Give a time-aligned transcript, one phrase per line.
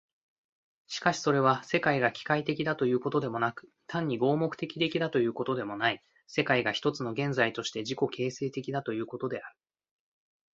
[0.87, 9.55] しかしそれは、世界が機械的だということでもなく、単に合目的的だということでもない、世界が一つの現在として自己形成的だということである。